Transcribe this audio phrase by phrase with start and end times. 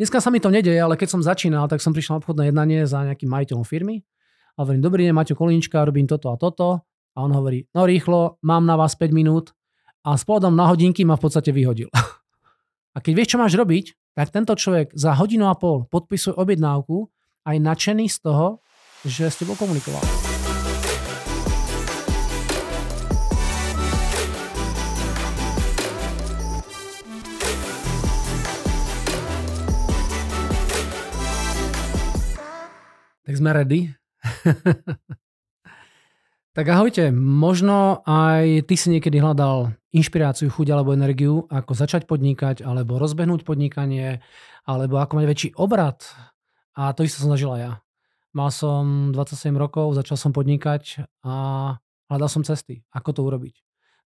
[0.00, 2.88] Dneska sa mi to nedeje, ale keď som začínal, tak som prišiel na obchodné jednanie
[2.88, 4.00] za nejakým majiteľom firmy
[4.56, 6.80] a hovorím, dobrý deň, Maťo Kolinička, robím toto a toto.
[7.12, 9.52] A on hovorí, no rýchlo, mám na vás 5 minút
[10.00, 11.92] a s na hodinky ma v podstate vyhodil.
[12.96, 17.04] a keď vieš, čo máš robiť, tak tento človek za hodinu a pol podpisuje objednávku
[17.44, 18.64] aj nadšený z toho,
[19.04, 20.29] že s tebou komunikoval.
[33.30, 33.86] Tak sme ready.
[36.58, 42.66] tak ahojte, možno aj ty si niekedy hľadal inšpiráciu, chuť alebo energiu, ako začať podnikať,
[42.66, 44.18] alebo rozbehnúť podnikanie,
[44.66, 46.02] alebo ako mať väčší obrad.
[46.74, 47.72] A to isté som zažila ja.
[48.34, 51.34] Mal som 27 rokov, začal som podnikať a
[52.10, 53.54] hľadal som cesty, ako to urobiť.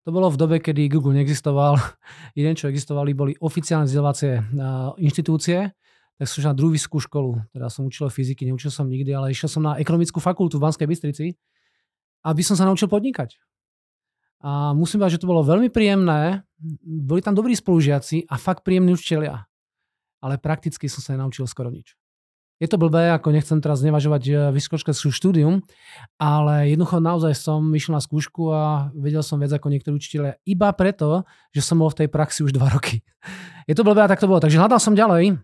[0.04, 1.80] To bolo v dobe, kedy Google neexistoval.
[2.37, 4.52] Jeden, čo existovali, boli oficiálne vzdelávacie
[5.01, 5.73] inštitúcie,
[6.14, 7.42] tak som na druhú vysokú školu.
[7.50, 10.87] Teda som učil fyziky, neučil som nikdy, ale išiel som na ekonomickú fakultu v Banskej
[10.87, 11.34] Bystrici,
[12.23, 13.34] aby som sa naučil podnikať.
[14.45, 16.45] A musím povedať, že to bolo veľmi príjemné.
[16.84, 19.48] Boli tam dobrí spolužiaci a fakt príjemní učiteľia.
[20.21, 21.96] Ale prakticky som sa nenaučil skoro nič.
[22.62, 25.59] Je to blbé, ako nechcem teraz znevažovať e, vysokoškolské štúdium,
[26.23, 30.71] ale jednoducho naozaj som išiel na skúšku a vedel som viac ako niektorí učiteľia iba
[30.71, 33.02] preto, že som bol v tej praxi už dva roky.
[33.68, 34.38] Je to blbé a tak to bolo.
[34.38, 35.34] Takže hľadal som ďalej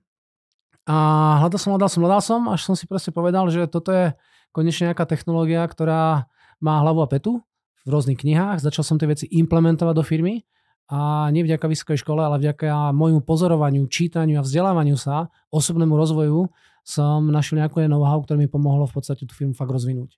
[0.88, 0.96] a
[1.44, 4.16] hľadal som, hľadal som, hľadal som, až som si proste povedal, že toto je
[4.50, 7.40] konečne nejaká technológia, ktorá má hlavu a petu
[7.84, 8.60] v rôznych knihách.
[8.64, 10.44] Začal som tie veci implementovať do firmy
[10.90, 16.50] a nie vďaka vysokej škole, ale vďaka môjmu pozorovaniu, čítaniu a vzdelávaniu sa, osobnému rozvoju
[16.82, 20.16] som našiel nejaké know-how, ktoré mi pomohlo v podstate tú firmu fakt rozvinúť.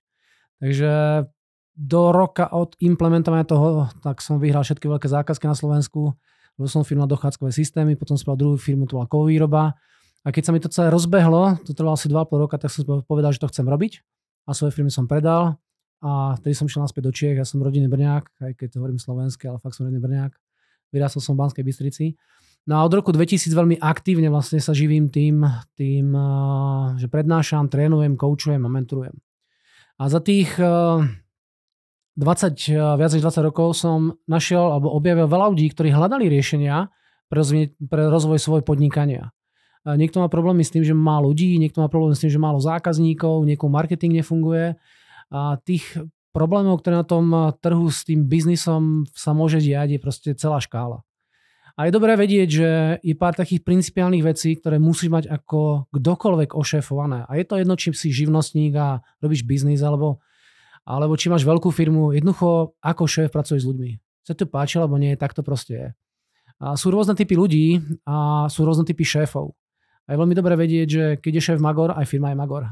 [0.63, 0.91] Takže
[1.73, 6.13] do roka od implementovania toho, tak som vyhral všetky veľké zákazky na Slovensku.
[6.57, 9.77] Robil som firmu na dochádzkové systémy, potom som druhú firmu, to bola kovýroba
[10.23, 13.35] a keď sa mi to celé rozbehlo, to trvalo asi 2,5 roka, tak som povedal,
[13.35, 13.99] že to chcem robiť.
[14.47, 15.59] A svoje firmy som predal.
[16.03, 17.39] A vtedy som šiel naspäť do Čiech.
[17.39, 20.35] Ja som rodinný Brňák, aj keď hovorím slovenské, ale fakt som rodinný Brňák.
[20.91, 22.15] Vyrastol som v Banskej Bystrici.
[22.63, 25.43] No a od roku 2000 veľmi aktívne vlastne sa živím tým,
[25.75, 26.15] tým
[26.95, 29.15] že prednášam, trénujem, koučujem a mentorujem.
[29.99, 31.03] A za tých 20,
[32.95, 36.87] viac než 20 rokov som našiel alebo objavil veľa ľudí, ktorí hľadali riešenia
[37.27, 39.35] pre rozvoj, pre rozvoj svojho podnikania.
[39.83, 42.63] Niekto má problémy s tým, že má ľudí, niekto má problémy s tým, že málo
[42.63, 44.79] zákazníkov, niekomu marketing nefunguje.
[45.27, 45.83] A tých
[46.31, 47.29] problémov, ktoré na tom
[47.59, 51.03] trhu s tým biznisom sa môže diať, je proste celá škála.
[51.73, 52.69] A je dobré vedieť, že
[53.01, 57.25] je pár takých principiálnych vecí, ktoré musíš mať ako kdokoľvek ošéfované.
[57.25, 60.21] A je to jedno, či si živnostník a robíš biznis, alebo,
[60.85, 62.13] alebo či máš veľkú firmu.
[62.13, 63.91] Jednoducho, ako šéf pracuje s ľuďmi.
[64.21, 65.87] Sa to páči, alebo nie, tak to proste je.
[66.61, 69.57] A sú rôzne typy ľudí a sú rôzne typy šéfov.
[70.07, 72.67] A je veľmi dobré vedieť, že keď je šéf magor, aj firma je magor.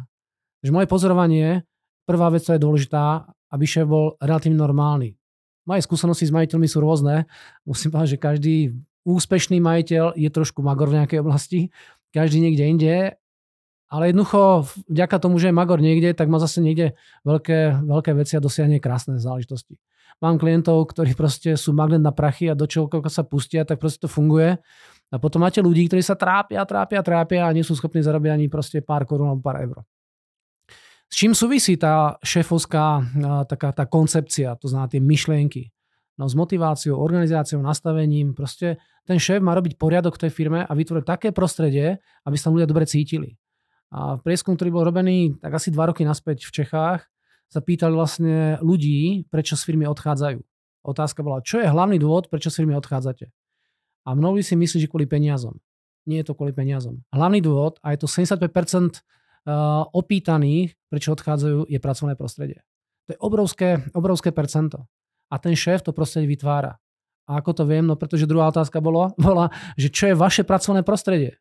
[0.62, 1.64] Takže moje pozorovanie,
[2.04, 5.16] prvá vec, čo je dôležitá, aby šéf bol relatívne normálny.
[5.64, 7.30] Moje skúsenosti s majiteľmi sú rôzne.
[7.64, 8.56] Musím povedať, že každý
[9.08, 11.60] úspešný majiteľ je trošku magor v nejakej oblasti,
[12.12, 12.96] každý niekde inde,
[13.92, 16.96] ale jednoducho vďaka tomu, že je magor niekde, tak má zase niekde
[17.28, 19.76] veľké, veľké veci a dosiahne krásne záležitosti.
[20.24, 24.06] Mám klientov, ktorí proste sú magnet na prachy a do čoho sa pustia, tak proste
[24.06, 24.64] to funguje.
[25.12, 28.48] A potom máte ľudí, ktorí sa trápia, trápia, trápia a nie sú schopní zarobiť ani
[28.48, 29.84] proste pár korún alebo pár eur.
[31.12, 33.04] S čím súvisí tá šéfovská
[33.44, 35.68] taká tá koncepcia, to znamená tie myšlienky?
[36.16, 38.32] No s motiváciou, organizáciou, nastavením.
[38.32, 42.48] Proste ten šéf má robiť poriadok v tej firme a vytvoriť také prostredie, aby sa
[42.48, 43.36] ľudia dobre cítili.
[43.92, 47.04] A prieskum, ktorý bol robený tak asi dva roky naspäť v Čechách,
[47.52, 50.40] sa pýtali vlastne ľudí, prečo z firmy odchádzajú.
[50.88, 53.28] Otázka bola, čo je hlavný dôvod, prečo z firmy odchádzate?
[54.06, 55.62] A mnohí si myslí, že kvôli peniazom.
[56.10, 57.06] Nie je to kvôli peniazom.
[57.14, 59.02] Hlavný dôvod, a je to 75% eh,
[59.94, 62.66] opýtaných, prečo odchádzajú, je pracovné prostredie.
[63.10, 64.90] To je obrovské, obrovské percento.
[65.32, 66.82] A ten šéf to prostredie vytvára.
[67.30, 67.86] A ako to viem?
[67.86, 71.38] No pretože druhá otázka bola, bola že čo je vaše pracovné prostredie?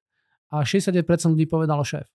[0.53, 2.07] A 69% ľudí povedalo šéf.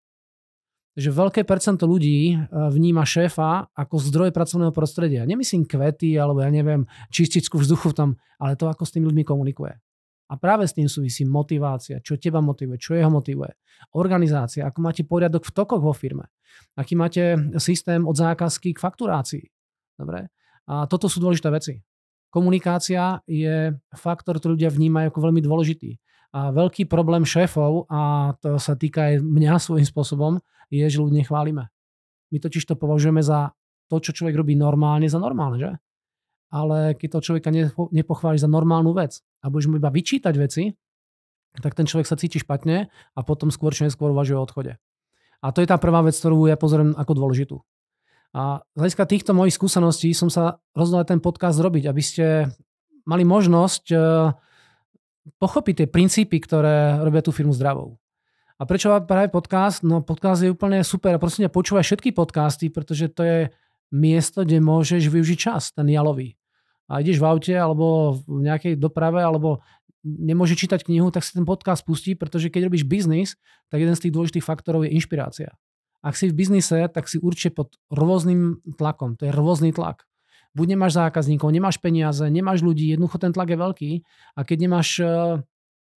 [0.95, 5.25] Takže veľké percento ľudí eh, vníma šéfa ako zdroj pracovného prostredia.
[5.25, 9.75] Nemyslím kvety, alebo ja neviem, čističku vzduchu tam, ale to, ako s tými ľuďmi komunikuje.
[10.25, 13.54] A práve s tým súvisí motivácia, čo teba motivuje, čo jeho motivuje.
[13.94, 16.33] Organizácia, ako máte poriadok v tokoch vo firme.
[16.74, 19.45] Aký máte systém od zákazky k fakturácii.
[19.95, 20.33] Dobre?
[20.66, 21.77] A toto sú dôležité veci.
[22.33, 26.01] Komunikácia je faktor, ktorý ľudia vnímajú ako veľmi dôležitý.
[26.36, 31.21] A veľký problém šéfov, a to sa týka aj mňa svojím spôsobom, je, že ľudí
[31.21, 31.71] nechválime.
[32.33, 33.56] My totiž to považujeme za
[33.88, 35.71] to, čo človek robí normálne, za normálne, že?
[36.56, 37.52] Ale keď to človeka
[37.92, 40.72] nepochváliš za normálnu vec a budeš mu iba vyčítať veci,
[41.60, 44.80] tak ten človek sa cíti špatne a potom skôr či neskôr uvažuje o odchode.
[45.44, 47.57] A to je tá prvá vec, ktorú ja pozorujem ako dôležitú.
[48.36, 52.25] A z hľadiska týchto mojich skúseností som sa rozhodol ten podcast robiť, aby ste
[53.07, 53.98] mali možnosť e,
[55.40, 57.96] pochopiť tie princípy, ktoré robia tú firmu zdravou.
[58.60, 59.84] A prečo práve podcast?
[59.84, 61.19] No podcast je úplne super.
[61.19, 63.40] Prosím ťa, počúvaj všetky podcasty, pretože to je
[63.92, 66.36] miesto, kde môžeš využiť čas, ten jalový.
[66.85, 69.65] A ideš v aute alebo v nejakej doprave alebo
[70.05, 73.41] nemôže čítať knihu, tak si ten podcast pustí, pretože keď robíš biznis,
[73.73, 75.57] tak jeden z tých dôležitých faktorov je inšpirácia.
[76.05, 79.17] Ak si v biznise, tak si určite pod rôznym tlakom.
[79.17, 80.05] To je rôzny tlak.
[80.53, 83.91] Buď nemáš zákazníkov, nemáš peniaze, nemáš ľudí, jednoducho ten tlak je veľký.
[84.37, 85.41] A keď nemáš uh,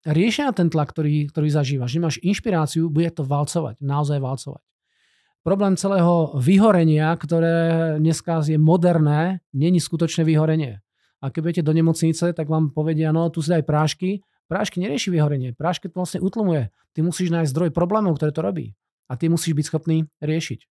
[0.06, 4.62] riešenia ten tlak, ktorý, ktorý zažívaš, nemáš inšpiráciu, bude to valcovať, naozaj valcovať.
[5.46, 7.56] Problém celého vyhorenia, ktoré
[8.02, 10.82] dneska je moderné, není skutočné vyhorenie.
[11.22, 14.26] A keď budete do nemocnice, tak vám povedia, no tu si daj prášky.
[14.50, 16.74] Prášky nerieši vyhorenie, prášky to vlastne utlmuje.
[16.98, 18.74] Ty musíš nájsť zdroj problémov, ktoré to robí.
[19.06, 20.66] A ty musíš byť schopný riešiť.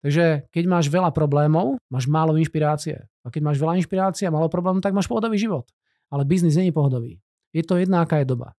[0.00, 3.04] Takže keď máš veľa problémov, máš málo inšpirácie.
[3.24, 5.68] A keď máš veľa inšpirácie a málo problémov, tak máš pohodový život.
[6.08, 7.20] Ale biznis nie je pohodový.
[7.52, 8.56] Je to jedna, aká je doba.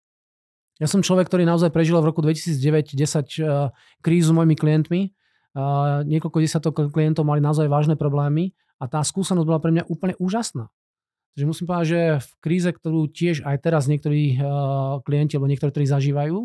[0.77, 2.93] Ja som človek, ktorý naozaj prežil v roku 2009-10
[3.41, 3.73] uh,
[4.05, 5.01] krízu mojimi klientmi.
[6.05, 10.71] Niekoľko desiatok klientov mali naozaj vážne problémy a tá skúsenosť bola pre mňa úplne úžasná.
[11.35, 15.71] Takže musím povedať, že v kríze, ktorú tiež aj teraz niektorí uh, klienti alebo niektorí,
[15.71, 16.37] ktorí zažívajú,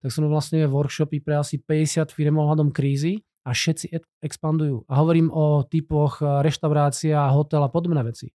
[0.00, 3.92] tak som vlastne workshopy pre asi 50 firm ohľadom krízy a všetci
[4.24, 4.88] expandujú.
[4.88, 8.32] A hovorím o typoch reštaurácia, hotel a podobné veci.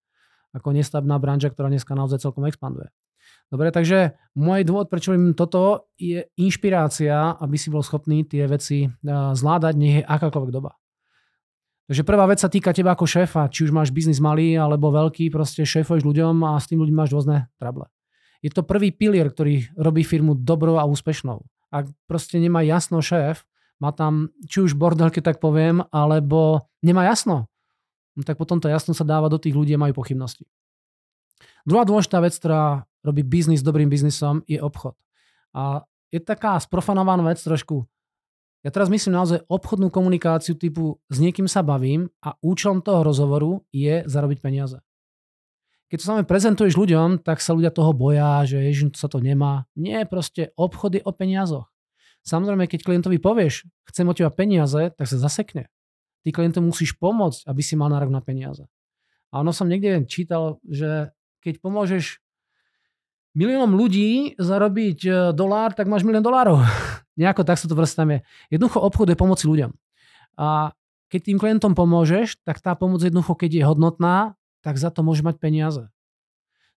[0.52, 2.90] Ako nestavná branža, ktorá dneska naozaj celkom expanduje.
[3.52, 8.88] Dobre, takže môj dôvod, prečo im toto, je inšpirácia, aby si bol schopný tie veci
[9.04, 10.80] zvládať, nech je akákoľvek doba.
[11.92, 15.28] Takže prvá vec sa týka teba ako šéfa, či už máš biznis malý alebo veľký,
[15.28, 17.92] proste šéfuješ ľuďom a s tým ľuďmi máš rôzne trable.
[18.40, 21.44] Je to prvý pilier, ktorý robí firmu dobrou a úspešnou.
[21.68, 23.44] Ak proste nemá jasno šéf,
[23.76, 27.52] má tam či už bordel, keď tak poviem, alebo nemá jasno,
[28.16, 30.48] no tak potom to jasno sa dáva do tých ľudí a majú pochybnosti.
[31.68, 34.96] Druhá dôležitá vec, ktorá robí biznis dobrým biznisom, je obchod.
[35.52, 35.84] A
[36.14, 37.86] je taká sprofanovaná vec trošku.
[38.62, 43.66] Ja teraz myslím naozaj obchodnú komunikáciu typu s niekým sa bavím a účelom toho rozhovoru
[43.74, 44.78] je zarobiť peniaze.
[45.90, 49.68] Keď to samé prezentuješ ľuďom, tak sa ľudia toho boja, že ježiš, sa to nemá.
[49.76, 51.68] Nie, proste obchod je o peniazoch.
[52.22, 55.66] Samozrejme, keď klientovi povieš, chcem od teba peniaze, tak sa zasekne.
[56.22, 58.70] Ty klientom musíš pomôcť, aby si mal nárok na peniaze.
[59.34, 61.10] A ono som niekde čítal, že
[61.42, 62.22] keď pomôžeš
[63.32, 66.60] miliónom ľudí zarobiť e, dolár, tak máš milión dolárov.
[67.20, 68.18] Nejako tak sa to proste tam je.
[68.52, 69.70] Jednoducho obchod je pomoci ľuďom.
[70.40, 70.72] A
[71.12, 74.32] keď tým klientom pomôžeš, tak tá pomoc jednoducho, keď je hodnotná,
[74.64, 75.84] tak za to môže mať peniaze.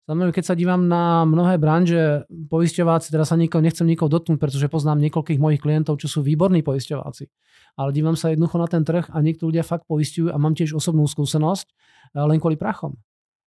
[0.06, 4.70] Samozrejme, keď sa dívam na mnohé branže, poisťováci, teraz sa nikoho, nechcem nikoho dotknúť, pretože
[4.70, 7.26] poznám niekoľkých mojich klientov, čo sú výborní poisťováci.
[7.74, 10.78] Ale dívam sa jednoducho na ten trh a niektorí ľudia fakt poisťujú a mám tiež
[10.78, 11.74] osobnú skúsenosť e,
[12.22, 12.94] len kvôli prachom.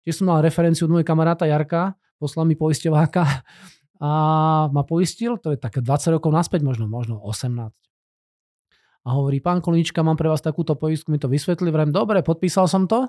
[0.02, 3.24] Tiež som mal referenciu od môjho kamaráta Jarka, poslal mi poisťováka
[4.06, 4.12] a
[4.70, 7.72] ma poistil, to je také 20 rokov naspäť, možno, možno 18.
[9.08, 12.68] A hovorí, pán Kolnička, mám pre vás takúto poistku, mi to vysvetlili, vrem, dobre, podpísal
[12.68, 13.08] som to.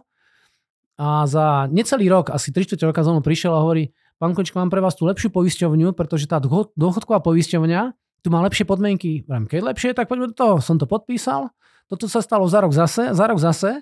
[0.99, 3.91] A za necelý rok, asi 3 roka za mnou prišiel a hovorí,
[4.23, 7.81] pán Kolnička, mám pre vás tú lepšiu poisťovňu, pretože tá dôchodková poisťovňa
[8.23, 9.23] tu má lepšie podmienky.
[9.27, 10.55] Vrem, keď lepšie, tak poďme do toho.
[10.59, 11.55] Som to podpísal,
[11.87, 13.81] toto sa stalo za rok zase, za rok zase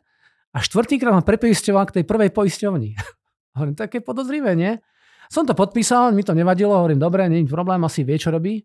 [0.55, 2.95] a štvrtýkrát ma prepoisťoval k tej prvej poisťovni.
[3.57, 4.79] Hovorím, také podozrivé, nie?
[5.31, 8.63] Som to podpísal, mi to nevadilo, hovorím, dobre, nie je problém, asi vie, čo robí.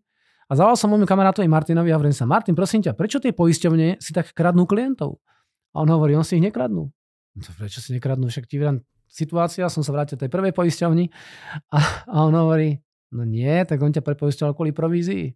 [0.50, 4.02] A zavolal som môjmu kamarátovi Martinovi a hovorím sa, Martin, prosím ťa, prečo tie poisťovne
[4.02, 5.22] si tak kradnú klientov?
[5.72, 6.92] A on hovorí, on si ich nekradnú.
[7.32, 8.28] No prečo si nekradnú?
[8.28, 8.60] Však ti
[9.08, 11.08] situácia, som sa vrátil tej prvej poisťovni
[11.72, 11.78] a,
[12.08, 12.80] a on hovorí,
[13.12, 15.32] no nie, tak on ťa prepoisťoval kvôli provízii.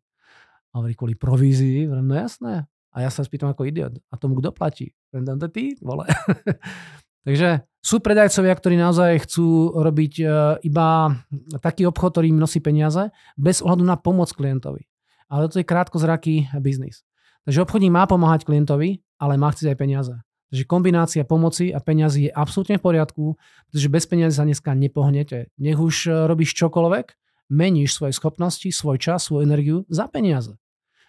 [0.72, 1.88] A hovorí, kvôli provízii?
[1.88, 2.68] Hovorím, no jasné.
[2.92, 3.96] A ja sa spýtam ako idiot.
[4.08, 4.92] A tomu kto platí?
[5.12, 6.04] Hovorím, to ty, vole.
[7.26, 10.24] Takže sú predajcovia, ktorí naozaj chcú robiť e,
[10.62, 11.10] iba
[11.58, 14.86] taký obchod, ktorý im nosí peniaze, bez ohľadu na pomoc klientovi.
[15.26, 17.02] Ale to je krátkozraký biznis.
[17.46, 20.14] Takže obchodník má pomáhať klientovi, ale má chcieť aj peniaze.
[20.54, 23.24] Takže kombinácia pomoci a peňazí je absolútne v poriadku,
[23.70, 25.50] pretože bez peniazy sa dneska nepohnete.
[25.58, 27.06] Nech už e, robíš čokoľvek,
[27.50, 30.54] meníš svoje schopnosti, svoj čas, svoju energiu za peniaze.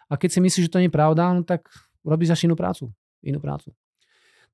[0.10, 1.70] A keď si myslíš, že to nie je pravda, no tak
[2.02, 2.90] robíš za inú prácu.
[3.22, 3.74] Inú prácu.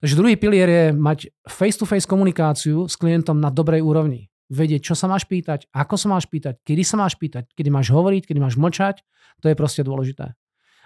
[0.04, 4.28] Takže druhý pilier je mať face-to-face komunikáciu s klientom na dobrej úrovni.
[4.52, 7.88] Vedieť, čo sa máš pýtať, ako sa máš pýtať, kedy sa máš pýtať, kedy máš
[7.88, 9.00] hovoriť, kedy máš mlčať.
[9.40, 10.36] To je proste dôležité.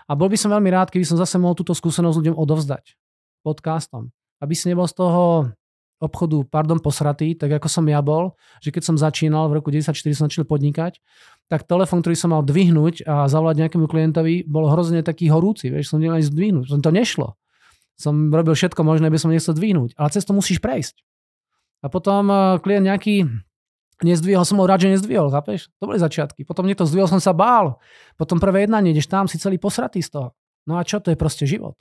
[0.06, 2.94] A bol by som veľmi rád, keby som zase mohol túto skúsenosť ľuďom odovzdať
[3.42, 4.14] podcastom.
[4.38, 5.50] Aby si nebol z toho
[5.98, 10.14] obchodu, pardon, posratý, tak ako som ja bol, že keď som začínal v roku 1994
[10.14, 11.02] som začal podnikať,
[11.50, 15.90] tak telefon, ktorý som mal dvihnúť a zavolať nejakému klientovi, bol hrozne taký horúci, vieš,
[15.90, 17.34] som nemal zdvihnúť, som to nešlo.
[17.98, 21.02] Som robil všetko možné, aby som nechcel dvihnúť, ale cez to musíš prejsť.
[21.82, 23.26] A potom uh, klient nejaký
[24.06, 25.74] nezdvihol, som ho rád, že nezdvihol, chápeš?
[25.82, 26.46] To boli začiatky.
[26.46, 27.82] Potom niekto zdvihol, som sa bál.
[28.14, 30.28] Potom prvé jednanie, ideš tam, si celý posratý z toho.
[30.70, 31.74] No a čo, to je proste život.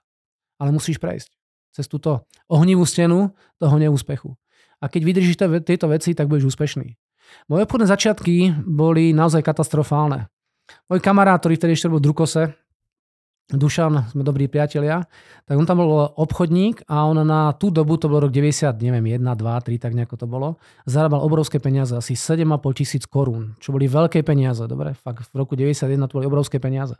[0.56, 1.36] Ale musíš prejsť
[1.76, 4.32] cez túto ohnivú stenu toho neúspechu.
[4.80, 5.36] A keď vydržíš
[5.68, 6.96] tieto veci, tak budeš úspešný.
[7.52, 10.32] Moje obchodné začiatky boli naozaj katastrofálne.
[10.88, 12.56] Môj kamarát, ktorý vtedy ešte bol v Drukose,
[13.46, 15.06] Dušan, sme dobrí priatelia,
[15.46, 19.14] tak on tam bol obchodník a on na tú dobu, to bol rok 90, neviem,
[19.14, 23.70] 1, 2, 3, tak nejako to bolo, zarábal obrovské peniaze, asi 7,5 tisíc korún, čo
[23.70, 26.98] boli veľké peniaze, dobre, fakt v roku 91 to boli obrovské peniaze.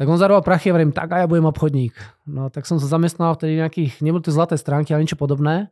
[0.00, 1.94] Tak on zarábal prachy a hovorím, tak a ja budem obchodník.
[2.26, 5.70] No tak som sa zamestnal vtedy nejakých, neboli to zlaté stránky, ale niečo podobné.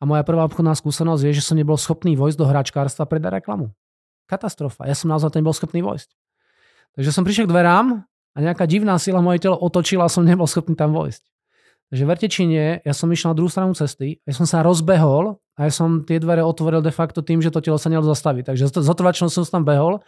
[0.00, 3.70] A moja prvá obchodná skúsenosť je, že som nebol schopný vojsť do hračkárstva predať reklamu.
[4.26, 4.90] Katastrofa.
[4.90, 6.10] Ja som naozaj nebol schopný vojsť.
[6.98, 10.46] Takže som prišiel k dverám a nejaká divná sila moje telo otočila a som nebol
[10.46, 11.30] schopný tam vojsť.
[11.90, 15.42] Takže verte či nie, ja som išiel na druhú stranu cesty, ja som sa rozbehol
[15.58, 18.46] a ja som tie dvere otvoril de facto tým, že to telo sa nedalo zastaviť.
[18.46, 19.98] Takže z otrvačnou som tam behol.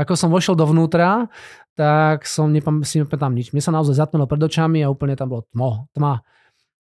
[0.00, 1.28] Ako som vošiel dovnútra,
[1.76, 3.52] tak som nepam- nepamätám nič.
[3.52, 6.24] Mne sa naozaj zatmelo pred očami a úplne tam bolo tmo, tma.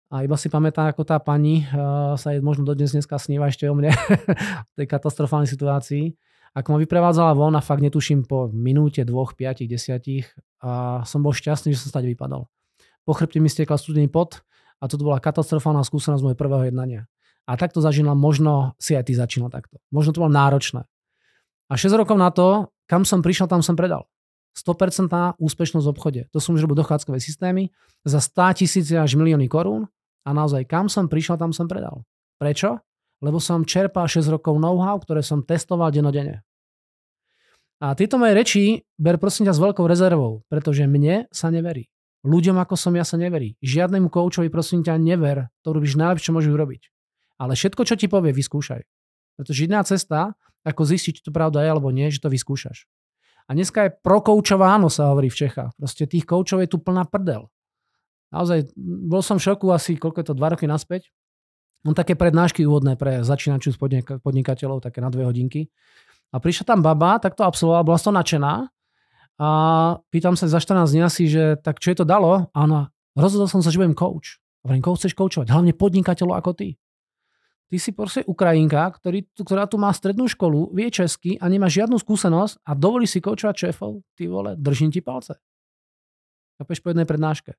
[0.07, 3.67] A iba si pamätám, ako tá pani uh, sa je možno dodnes dneska sníva ešte
[3.67, 3.91] o mne
[4.71, 6.15] v tej katastrofálnej situácii.
[6.55, 10.31] Ako ma vyprevádzala von a fakt netuším po minúte, dvoch, piatich, desiatich
[10.63, 12.47] a som bol šťastný, že som stať vypadal.
[13.03, 14.39] Po chrbte mi stiekla studený pot
[14.79, 17.11] a toto bola katastrofálna skúsenosť môjho prvého jednania.
[17.45, 19.77] A takto zažila, možno si aj ty začínal takto.
[19.91, 20.87] Možno to bolo náročné.
[21.69, 24.07] A 6 rokov na to, kam som prišiel, tam som predal.
[24.55, 26.21] 100% úspešnosť v obchode.
[26.31, 27.75] To sú už robil dochádzkové systémy
[28.07, 29.91] za 100 tisíc až milióny korún
[30.23, 32.07] a naozaj kam som prišiel, tam som predal.
[32.39, 32.79] Prečo?
[33.25, 36.45] Lebo som čerpal 6 rokov know-how, ktoré som testoval denodene.
[37.81, 38.63] A tieto moje reči
[39.01, 41.89] ber prosím ťa s veľkou rezervou, pretože mne sa neverí.
[42.21, 43.57] Ľuďom ako som ja sa neverí.
[43.65, 46.81] Žiadnemu koučovi prosím ťa never, to robíš najlepšie, čo môžeš urobiť.
[47.41, 48.81] Ale všetko, čo ti povie, vyskúšaj.
[49.35, 52.87] Pretože jediná cesta, ako zistiť, či to pravda je alebo nie, že to vyskúšaš.
[53.45, 55.77] A dneska je prokoučováno, sa hovorí v Čechách.
[55.77, 57.45] Proste tých koučov je tu plná prdel.
[58.33, 58.73] Naozaj,
[59.05, 61.13] bol som v šoku asi, koľko je to, dva roky naspäť.
[61.85, 63.77] Mám také prednášky úvodné pre začínačných
[64.25, 65.69] podnikateľov, také na dve hodinky.
[66.33, 68.65] A prišla tam baba, tak to absolvovala, bola som nadšená.
[69.37, 69.49] A
[70.09, 72.49] pýtam sa za 14 dní asi, že tak čo je to dalo?
[72.49, 74.41] A ona, rozhodol som sa, že budem coach.
[74.65, 75.53] Hovorím, koho chceš koučovať?
[75.53, 76.73] Hlavne podnikateľov ako ty.
[77.69, 82.01] Ty si proste Ukrajinka, ktorý, ktorá tu má strednú školu, vie česky a nemá žiadnu
[82.01, 84.01] skúsenosť a dovolí si koučovať šéfov.
[84.17, 85.37] Ty vole, držím ti palce.
[86.57, 87.53] Chápeš po jednej prednáške.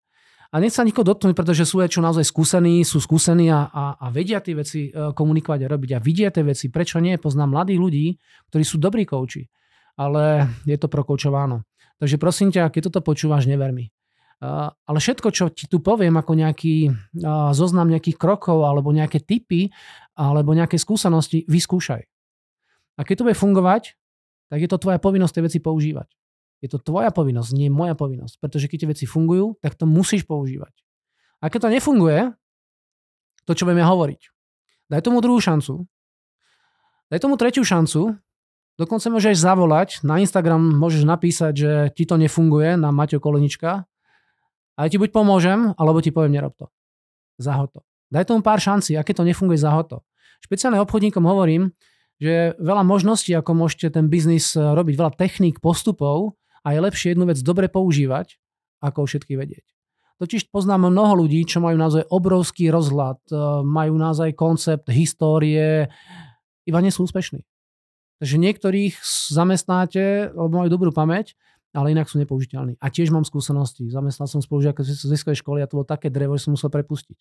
[0.51, 4.07] A nech sa nikoho dotknúť, pretože sú čo naozaj skúsení, sú skúsení a, a, a
[4.15, 6.71] vedia tie veci e, komunikovať a robiť a vidia tie veci.
[6.71, 7.19] Prečo nie?
[7.19, 8.07] Poznám mladých ľudí,
[8.51, 9.47] ktorí sú dobrí kouči,
[9.99, 11.67] ale je to prokoučováno.
[11.99, 13.91] Takže prosím ťa, keď toto počúvaš, never mi
[14.41, 16.93] ale všetko, čo ti tu poviem, ako nejaký
[17.57, 19.73] zoznam nejakých krokov, alebo nejaké typy,
[20.13, 22.03] alebo nejaké skúsenosti, vyskúšaj.
[22.97, 23.97] A keď to bude fungovať,
[24.53, 26.09] tak je to tvoja povinnosť tie veci používať.
[26.67, 28.43] Je to tvoja povinnosť, nie moja povinnosť.
[28.43, 30.75] Pretože keď tie veci fungujú, tak to musíš používať.
[31.39, 32.35] A keď to nefunguje,
[33.47, 34.21] to, čo budeme hovoriť,
[34.91, 35.87] daj tomu druhú šancu,
[37.15, 38.19] daj tomu tretiu šancu,
[38.75, 43.87] dokonca môžeš zavolať, na Instagram môžeš napísať, že ti to nefunguje, na Maťo Kolenička,
[44.75, 46.67] ale ti buď pomôžem, alebo ti poviem, nerob to.
[47.39, 47.81] Zahod to.
[48.11, 49.99] Daj tomu pár šancí, aké to nefunguje, zahod to.
[50.43, 51.71] Špeciálne obchodníkom hovorím,
[52.17, 56.35] že veľa možností, ako môžete ten biznis eh, robiť, veľa techník, postupov
[56.67, 58.43] a je lepšie jednu vec dobre používať,
[58.83, 59.63] ako všetky vedieť.
[60.19, 65.87] Totiž poznám mnoho ľudí, čo majú naozaj obrovský rozhľad, eh, majú naozaj koncept, histórie,
[66.67, 67.47] iba nie sú úspešní.
[68.19, 68.97] Takže niektorých
[69.31, 71.37] zamestnáte, lebo majú dobrú pamäť,
[71.77, 72.81] ale inak sú nepoužiteľní.
[72.81, 73.93] A tiež mám skúsenosti.
[73.93, 77.13] Zamestnal som spolužiaka z vysoké školy a to bolo také drevo, že som musel prepustiť.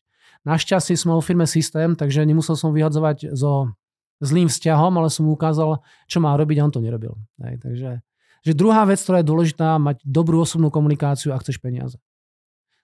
[0.47, 3.75] Našťastie som mal firme systém, takže nemusel som vyhadzovať so
[4.23, 7.19] zlým vzťahom, ale som mu ukázal, čo má robiť a on to nerobil.
[7.43, 7.99] Hej, takže
[8.45, 11.97] že druhá vec, ktorá je dôležitá, mať dobrú osobnú komunikáciu a chceš peniaze.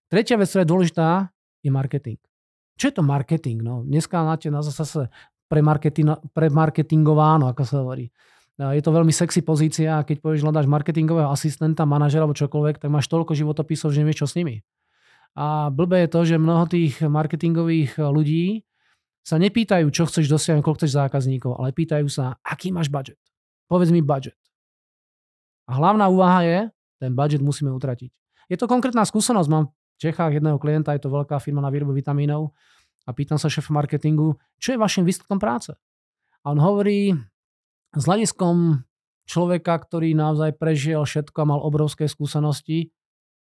[0.10, 1.08] Tretia vec, ktorá je dôležitá,
[1.62, 2.18] je marketing.
[2.82, 3.62] Čo je to marketing?
[3.62, 5.13] No, dneska máte na zase
[6.34, 8.10] premarketingováno, ako sa hovorí.
[8.58, 12.89] Je to veľmi sexy pozícia a keď povieš, hľadáš marketingového asistenta, manažera alebo čokoľvek, tak
[12.89, 14.65] máš toľko životopisov, že nevieš, čo s nimi.
[15.38, 18.65] A blbé je to, že mnoho tých marketingových ľudí
[19.22, 23.22] sa nepýtajú, čo chceš dosiahnuť, koľko chceš zákazníkov, ale pýtajú sa, aký máš budget.
[23.70, 24.40] Povedz mi budget.
[25.70, 26.60] A hlavná úvaha je,
[27.01, 28.10] ten budget musíme utratiť.
[28.51, 29.50] Je to konkrétna skúsenosť.
[29.50, 32.53] Mám v Čechách jedného klienta, je to veľká firma na výrobu vitamínov
[33.06, 35.74] a pýtam sa šéf marketingu, čo je vašim výsledkom práce.
[36.41, 37.13] A on hovorí,
[37.91, 38.82] s hľadiskom
[39.27, 42.91] človeka, ktorý naozaj prežil všetko a mal obrovské skúsenosti,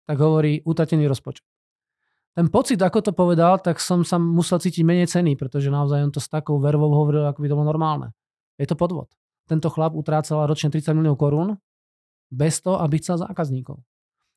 [0.07, 1.45] tak hovorí utatený rozpočet.
[2.33, 6.13] Ten pocit, ako to povedal, tak som sa musel cítiť menej cený, pretože naozaj on
[6.13, 8.15] to s takou vervou hovoril, ako by to bolo normálne.
[8.55, 9.11] Je to podvod.
[9.49, 11.57] Tento chlap utrácal ročne 30 miliónov korún
[12.29, 13.81] bez toho, aby chcel zákazníkov.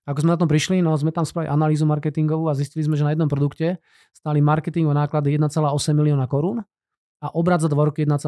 [0.03, 3.07] Ako sme na tom prišli, no sme tam spravili analýzu marketingovú a zistili sme, že
[3.07, 3.79] na jednom produkte
[4.11, 5.63] stáli marketingové náklady 1,8
[5.95, 6.67] milióna korún
[7.23, 8.19] a obrad za dva roky 1,6.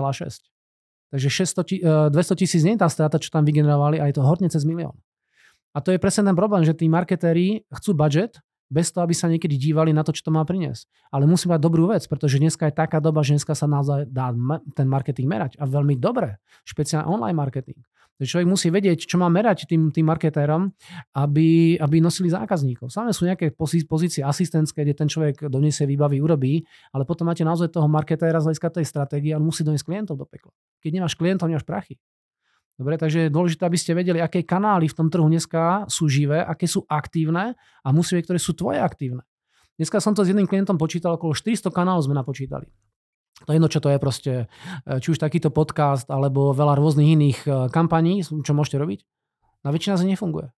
[1.10, 4.46] Takže 600, 200 tisíc nie je tá strata, čo tam vygenerovali a je to hodne
[4.46, 4.94] cez milión.
[5.74, 8.38] A to je presne ten problém, že tí marketéri chcú budget,
[8.74, 10.88] bez toho, aby sa niekedy dívali na to, čo to má priniesť.
[11.12, 14.32] Ale musí mať dobrú vec, pretože dneska je taká doba, že dneska sa naozaj dá
[14.72, 15.52] ten marketing merať.
[15.60, 16.40] A veľmi dobre.
[16.64, 17.78] Špeciálne online marketing.
[18.22, 20.70] Človek musí vedieť, čo má merať tým, tým marketérom,
[21.18, 22.86] aby, aby nosili zákazníkov.
[22.86, 23.50] Samé sú nejaké
[23.90, 26.62] pozície asistentské, kde ten človek doniesie výbavy, urobí,
[26.94, 30.30] ale potom máte naozaj toho marketéra z hľadiska tej stratégie on musí doniesť klientov do
[30.30, 30.54] pekla.
[30.78, 31.98] Keď nemáš klientov, nemáš prachy.
[32.74, 36.42] Dobre, takže je dôležité, aby ste vedeli, aké kanály v tom trhu dneska sú živé,
[36.42, 39.22] aké sú aktívne a musí vedieť, ktoré sú tvoje aktívne.
[39.74, 42.70] Dneska som to s jedným klientom počítal, okolo 400 kanálov sme napočítali.
[43.42, 44.32] To je jedno, čo to je proste,
[44.86, 49.02] e, či už takýto podcast, alebo veľa rôznych iných e, kampaní, čo môžete robiť.
[49.66, 50.54] Na väčšina z nich nefunguje.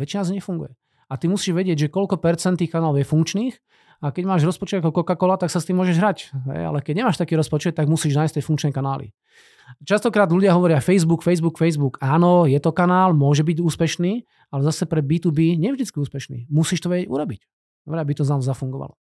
[0.00, 0.72] Väčšina z nich nefunguje.
[1.12, 3.54] A ty musíš vedieť, že koľko percent tých kanálov je funkčných
[4.00, 6.18] a keď máš rozpočet ako Coca-Cola, tak sa s tým môžeš hrať.
[6.48, 9.12] Ale keď nemáš taký rozpočet, tak musíš nájsť tie funkčné kanály.
[9.84, 12.00] Častokrát ľudia hovoria Facebook, Facebook, Facebook.
[12.00, 16.38] Áno, je to kanál, môže byť úspešný, ale zase pre B2B nie je vždy úspešný.
[16.48, 17.40] Musíš to vedieť urobiť.
[17.84, 18.96] Dobre, aby to zafungovalo.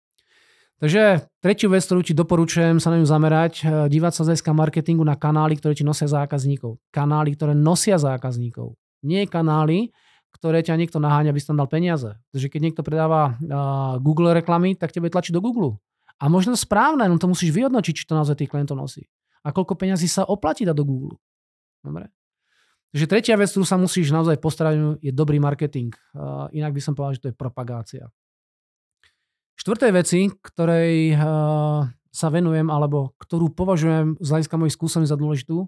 [0.80, 5.04] Takže tretiu vec, ktorú ti doporučujem sa na ňu zamerať, eh, dívať sa z marketingu
[5.04, 6.80] na kanály, ktoré ti nosia zákazníkov.
[6.96, 8.80] Kanály, ktoré nosia zákazníkov.
[9.04, 9.92] Nie kanály,
[10.32, 12.16] ktoré ťa niekto naháňa, aby si tam dal peniaze.
[12.32, 15.82] Takže keď niekto predáva uh, Google reklamy, tak tebe tlačí do Google.
[16.22, 19.08] A možno správne, no to musíš vyhodnočiť, či to naozaj tých klientov nosí
[19.44, 21.16] a koľko peňazí sa oplatí dať do Google.
[21.80, 22.12] Dobre.
[22.90, 25.94] Takže tretia vec, ktorú sa musíš naozaj postarať, je dobrý marketing.
[26.12, 28.04] Uh, inak by som povedal, že to je propagácia.
[29.60, 31.84] Štvrtej veci, ktorej uh,
[32.16, 35.68] sa venujem, alebo ktorú považujem z hľadiska mojich skúseností za dôležitú,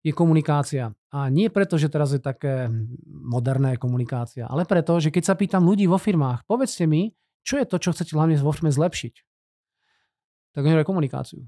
[0.00, 0.96] je komunikácia.
[1.12, 2.72] A nie preto, že teraz je také
[3.04, 7.12] moderné komunikácia, ale preto, že keď sa pýtam ľudí vo firmách, povedzte mi,
[7.44, 9.14] čo je to, čo chcete hlavne vo firme zlepšiť.
[10.56, 11.44] Tak oni komunikáciu.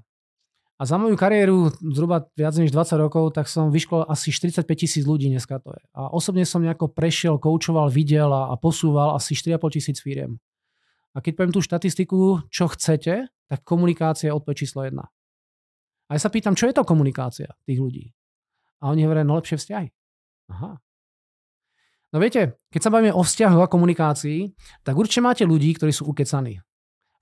[0.77, 5.05] A za moju kariéru zhruba viac než 20 rokov, tak som vyškolil asi 45 tisíc
[5.05, 5.83] ľudí dneska to je.
[5.93, 10.41] A osobne som nejako prešiel, koučoval, videl a, a posúval asi 4,5 tisíc firiem.
[11.11, 15.11] A keď poviem tú štatistiku, čo chcete, tak komunikácia je odpoveď číslo jedna.
[16.07, 18.11] A ja sa pýtam, čo je to komunikácia tých ľudí?
[18.79, 19.87] A oni hovoria, no lepšie vzťahy.
[20.55, 20.71] Aha.
[22.11, 24.51] No viete, keď sa bavíme o vzťahu a komunikácii,
[24.83, 26.59] tak určite máte ľudí, ktorí sú ukecaní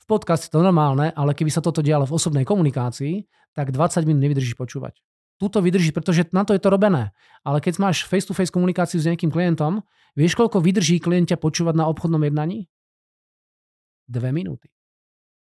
[0.09, 4.25] podcast je to normálne, ale keby sa toto dialo v osobnej komunikácii, tak 20 minút
[4.25, 4.97] nevydržíš počúvať.
[5.37, 7.13] Tuto vydrží, pretože na to je to robené.
[7.45, 9.85] Ale keď máš face-to-face komunikáciu s nejakým klientom,
[10.17, 12.67] vieš, koľko vydrží klient ťa počúvať na obchodnom jednaní?
[14.09, 14.73] Dve minúty.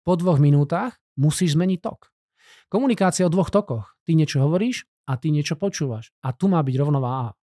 [0.08, 2.08] Po dvoch minútach musíš zmeniť tok.
[2.72, 3.92] Komunikácia o dvoch tokoch.
[4.08, 6.16] Ty niečo hovoríš a ty niečo počúvaš.
[6.24, 7.36] A tu má byť rovnováha.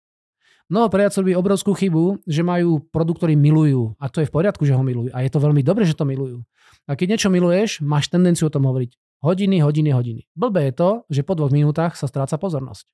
[0.72, 4.00] Mnoho prejavcov robí obrovskú chybu, že majú produkt, ktorý milujú.
[4.00, 5.12] A to je v poriadku, že ho milujú.
[5.12, 6.40] A je to veľmi dobre, že to milujú.
[6.88, 8.96] A keď niečo miluješ, máš tendenciu o tom hovoriť.
[9.20, 10.22] Hodiny, hodiny, hodiny.
[10.32, 12.88] Blbé je to, že po dvoch minútach sa stráca pozornosť.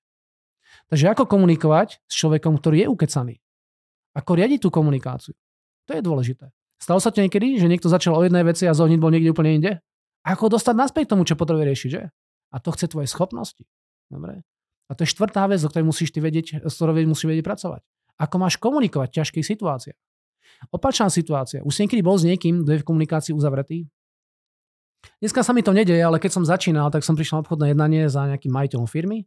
[0.91, 3.35] Takže ako komunikovať s človekom, ktorý je ukecaný?
[4.19, 5.37] Ako riadiť tú komunikáciu?
[5.87, 6.51] To je dôležité.
[6.77, 9.57] Stalo sa to niekedy, že niekto začal o jednej veci a zohnit bol niekde úplne
[9.57, 9.73] inde?
[10.27, 12.03] Ako dostať naspäť tomu, čo potrebuje riešiť, že?
[12.53, 13.65] A to chce tvoje schopnosti.
[14.11, 14.45] Dobre?
[14.87, 17.83] A to je štvrtá vec, o ktorej musíš ty vedieť, s ktorou musíš vedieť pracovať.
[18.23, 19.99] Ako máš komunikovať v ťažkých situáciách.
[20.73, 21.61] Opačná situácia.
[21.67, 23.91] Už si niekedy bol s niekým, kto je v komunikácii uzavretý?
[25.21, 28.03] Dneska sa mi to nedeje, ale keď som začínal, tak som prišiel na obchodné jednanie
[28.11, 29.27] za nejakým majiteľom firmy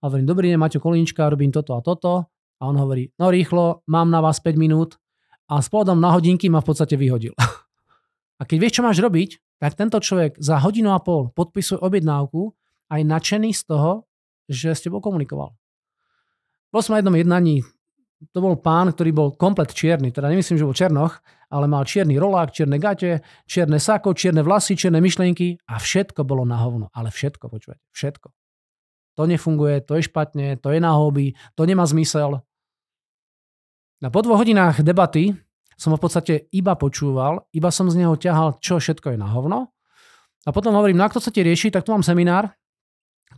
[0.00, 2.30] a hovorím, dobrý deň, Maťo Kolíčka, robím toto a toto.
[2.58, 4.98] A on hovorí, no rýchlo, mám na vás 5 minút
[5.48, 7.32] a s na hodinky ma v podstate vyhodil.
[8.40, 12.52] a keď vieš, čo máš robiť, tak tento človek za hodinu a pol podpisuje objednávku
[12.92, 14.06] aj nadšený z toho,
[14.46, 15.56] že s tebou komunikoval.
[16.68, 17.64] Bol som na jednom jednaní,
[18.34, 22.18] to bol pán, ktorý bol komplet čierny, teda nemyslím, že bol černoch, ale mal čierny
[22.18, 26.90] rolák, čierne gate, čierne sako, čierne vlasy, čierne myšlienky a všetko bolo na hovno.
[26.92, 28.28] Ale všetko, počúvajte, všetko.
[29.18, 32.42] To nefunguje, to je špatne, to je na hobby, to nemá zmysel.
[33.98, 35.34] Na po dvoch hodinách debaty
[35.74, 39.26] som ho v podstate iba počúval, iba som z neho ťahal, čo všetko je na
[39.26, 39.74] hovno.
[40.46, 42.54] A potom hovorím, no ak to chcete riešiť, tak tu mám seminár,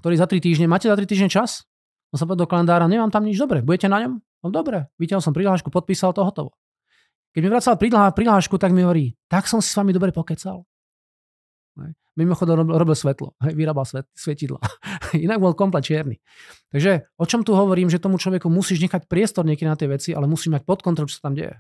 [0.05, 1.65] ktorý za 3 týždne, máte za 3 týždne čas?
[2.13, 4.21] On sa do kalendára, nemám tam nič dobre, budete na ňom?
[4.21, 6.53] No dobre, vyťahol som prihlášku, podpísal to, hotovo.
[7.33, 7.77] Keď mi vracal
[8.13, 10.65] prihlášku, tak mi hovorí, tak som si s vami dobre pokecal.
[12.19, 14.59] Mimochodom robil, svetlo, vyrábal svet, svetidla.
[15.27, 16.17] Inak bol komplet čierny.
[16.71, 20.11] Takže o čom tu hovorím, že tomu človeku musíš nechať priestor niekedy na tie veci,
[20.15, 21.59] ale musíš mať pod kontrolou, čo sa tam deje.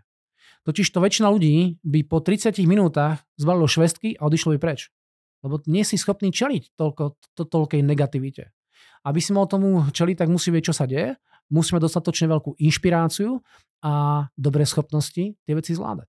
[0.68, 4.92] Totiž to väčšina ľudí by po 30 minútach zbalilo švestky a odišlo by preč.
[5.40, 8.52] Lebo nie si schopný čeliť toľko, to, toľkej negativite.
[9.00, 11.16] Aby si mohol tomu čeliť, tak musí vedieť, čo sa deje,
[11.48, 13.40] musí mať dostatočne veľkú inšpiráciu
[13.80, 16.08] a dobré schopnosti tie veci zvládať.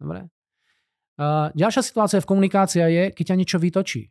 [0.00, 0.32] Dobre?
[1.52, 4.08] Ďalšia situácia v komunikácii je, keď ťa niečo vytočí.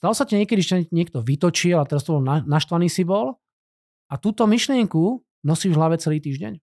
[0.00, 3.36] Stalo sa ti niekedy, že niekto vytočil a teraz to bol naštvaný si bol
[4.08, 6.56] a túto myšlienku nosíš v hlave celý týždeň.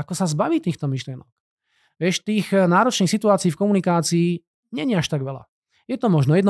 [0.00, 1.28] Ako sa zbaviť týchto myšlienok?
[2.00, 4.28] Vieš, tých eh, náročných situácií v komunikácii
[4.72, 5.44] není až tak veľa.
[5.84, 6.48] Je to možno 1%,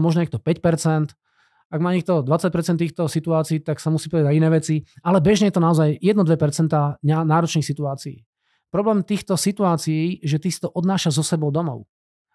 [0.00, 1.12] možno niekto 5%,
[1.68, 5.60] ak má niekto 20% týchto situácií, tak sa musí povedať iné veci, ale bežne je
[5.60, 8.24] to naozaj 1-2% náročných situácií.
[8.72, 11.84] Problém týchto situácií, že ty si to odnášaš so sebou domov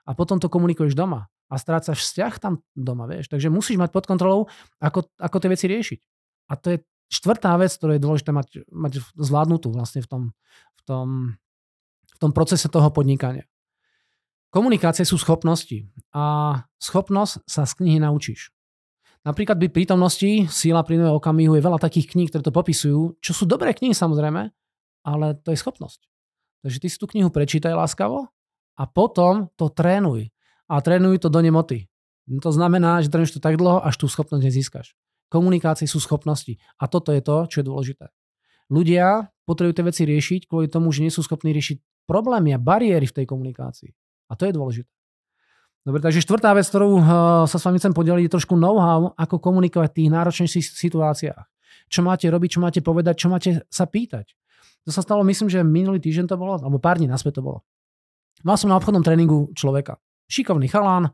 [0.05, 3.29] a potom to komunikuješ doma a strácaš vzťah tam doma, vieš.
[3.29, 4.49] Takže musíš mať pod kontrolou,
[4.81, 5.99] ako, ako tie veci riešiť.
[6.49, 6.77] A to je
[7.13, 10.23] štvrtá vec, ktorú je dôležité mať, mať zvládnutú vlastne v tom,
[10.73, 11.07] v, tom,
[12.09, 13.45] v tom procese toho podnikania.
[14.49, 18.53] Komunikácie sú schopnosti a schopnosť sa z knihy naučíš.
[19.23, 23.47] Napríklad by prítomnosti Síla plynového okamihu je veľa takých kníh, ktoré to popisujú, čo sú
[23.47, 24.51] dobré knihy samozrejme,
[25.05, 26.05] ale to je schopnosť.
[26.65, 28.29] Takže ty si tú knihu prečítaj láskavo
[28.77, 30.29] a potom to trénuj.
[30.73, 31.85] A trénuj to do nemoty.
[32.41, 34.97] To znamená, že trénuješ to tak dlho, až tú schopnosť nezískaš.
[35.29, 36.57] Komunikácie sú schopnosti.
[36.81, 38.09] A toto je to, čo je dôležité.
[38.73, 43.05] Ľudia potrebujú tie veci riešiť kvôli tomu, že nie sú schopní riešiť problémy a bariéry
[43.05, 43.93] v tej komunikácii.
[44.29, 44.89] A to je dôležité.
[45.83, 47.03] Dobre, takže štvrtá vec, ktorú uh,
[47.43, 51.43] sa s vami chcem podeliť, je trošku know-how, ako komunikovať v tých náročnejších situáciách.
[51.91, 54.31] Čo máte robiť, čo máte povedať, čo máte sa pýtať.
[54.87, 57.67] To sa stalo, myslím, že minulý týždeň to bolo, alebo pár dní naspäť to bolo.
[58.47, 59.99] Mal som na obchodnom tréningu človeka.
[60.33, 61.13] Šikovný chalán,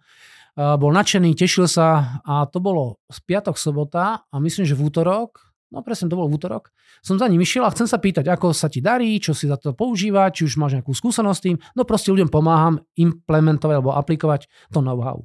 [0.56, 5.52] bol nadšený, tešil sa a to bolo z piatok, sobota a myslím, že v útorok,
[5.76, 6.72] no presne to bolo v útorok,
[7.04, 9.60] som za ním išiel a chcem sa pýtať, ako sa ti darí, čo si za
[9.60, 11.56] to používať, či už máš nejakú skúsenosť tým.
[11.76, 15.24] No proste ľuďom pomáham implementovať alebo aplikovať to know-how.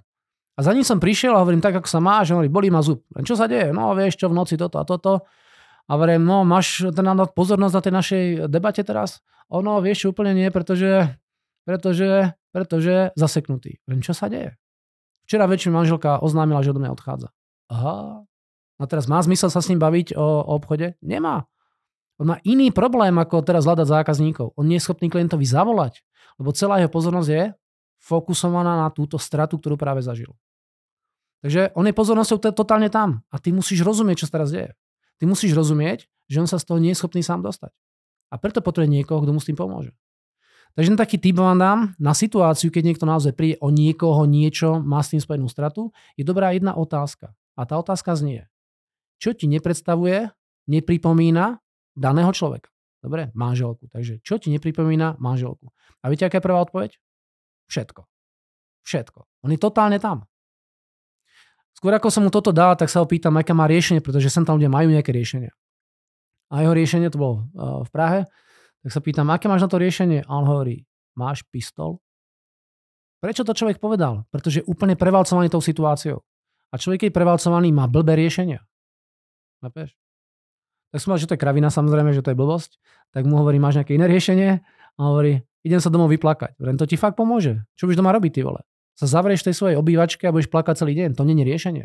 [0.54, 3.02] A za ním som prišiel a hovorím tak, ako sa máš, hovorí, bolí ma zub.
[3.14, 3.74] Len čo sa deje?
[3.74, 5.26] No vieš čo, v noci toto a toto.
[5.90, 9.18] A verím, no máš ten pozornosť na tej našej debate teraz?
[9.50, 11.10] Ono, vieš, úplne nie, pretože,
[11.66, 13.82] pretože, pretože zaseknutý.
[13.82, 14.54] Verím, čo sa deje?
[15.26, 17.28] Včera večer manželka oznámila, že do mňa odchádza.
[17.74, 18.22] Aha.
[18.78, 20.94] A teraz má zmysel sa s ním baviť o, o obchode?
[21.02, 21.50] Nemá.
[22.22, 24.54] On má iný problém, ako teraz hľadať zákazníkov.
[24.54, 26.06] On nie je schopný klientovi zavolať,
[26.38, 27.42] lebo celá jeho pozornosť je
[27.98, 30.30] fokusovaná na túto stratu, ktorú práve zažil.
[31.42, 34.70] Takže on je pozornosťou totálne tam a ty musíš rozumieť, čo sa teraz deje.
[35.18, 37.74] Ty musíš rozumieť, že on sa z toho nie je schopný sám dostať.
[38.32, 39.92] A preto potrebuje niekoho, kto mu s tým pomôže.
[40.74, 44.82] Takže na taký typ vám dám, na situáciu, keď niekto naozaj príde o niekoho niečo,
[44.82, 47.30] má s tým spojenú stratu, je dobrá jedna otázka.
[47.54, 48.50] A tá otázka znie,
[49.22, 50.34] čo ti nepredstavuje,
[50.66, 51.62] nepripomína
[51.94, 52.74] daného človeka.
[52.98, 53.86] Dobre, manželku.
[53.86, 55.70] Takže čo ti nepripomína manželku?
[56.02, 56.98] A viete, aká je prvá odpoveď?
[57.70, 58.02] Všetko.
[58.82, 59.20] Všetko.
[59.46, 60.26] On je totálne tam.
[61.76, 64.42] Skôr ako som mu toto dal, tak sa ho pýtam, aké má riešenie, pretože sem
[64.42, 65.52] tam ľudia majú nejaké riešenie.
[66.48, 68.20] A jeho riešenie to bolo uh, v Prahe,
[68.84, 70.28] tak sa pýtam, aké máš na to riešenie?
[70.28, 70.84] A on hovorí,
[71.16, 72.04] máš pistol?
[73.24, 74.28] Prečo to človek povedal?
[74.28, 76.20] Pretože je úplne prevalcovaný tou situáciou.
[76.68, 78.60] A človek, keď je prevalcovaný, má blbé riešenia.
[79.64, 79.96] Chápeš?
[80.92, 82.76] Tak som mal, že to je kravina, samozrejme, že to je blbosť.
[83.16, 84.60] Tak mu hovorí, máš nejaké iné riešenie?
[84.94, 86.60] A hovorí, idem sa domov vyplakať.
[86.60, 87.64] Len to ti fakt pomôže.
[87.80, 88.60] Čo budeš doma robiť, ty vole?
[88.94, 91.18] sa zavrieš v tej svojej obývačke a budeš plakať celý deň.
[91.18, 91.84] To nie je riešenie.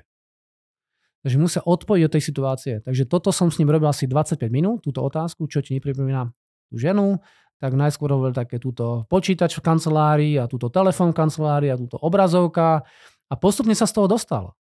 [1.25, 2.73] Takže musia odpojiť od tej situácie.
[2.85, 6.31] Takže toto som s ním robil asi 25 minút, túto otázku, čo ti nepripomína
[6.69, 7.17] tú ženu,
[7.59, 11.99] tak najskôr robil také túto počítač v kancelárii a túto telefón v kancelárii a túto
[11.99, 12.87] obrazovka
[13.27, 14.55] a postupne sa z toho dostal.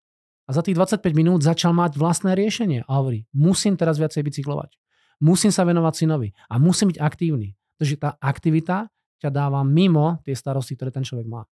[0.49, 4.81] A za tých 25 minút začal mať vlastné riešenie a hovorí, musím teraz viacej bicyklovať.
[5.21, 7.55] Musím sa venovať synovi a musím byť aktívny.
[7.79, 8.89] Takže tá aktivita
[9.21, 11.45] ťa dáva mimo tie starosti, ktoré ten človek má.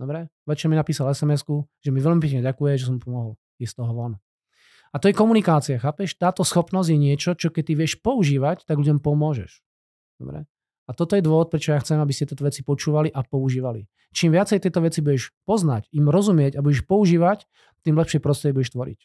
[0.00, 0.32] Dobre?
[0.48, 1.44] Večer mi napísal sms
[1.84, 4.12] že mi veľmi pekne ďakuje, že som pomohol ísť z toho von.
[4.90, 6.18] A to je komunikácia, chápeš?
[6.18, 9.62] Táto schopnosť je niečo, čo keď ty vieš používať, tak ľuďom pomôžeš.
[10.20, 10.44] Dobre?
[10.84, 13.86] A toto je dôvod, prečo ja chcem, aby ste tieto veci počúvali a používali.
[14.10, 17.46] Čím viacej tieto veci budeš poznať, im rozumieť a budeš používať,
[17.86, 18.98] tým lepšie prostredie budeš tvoriť.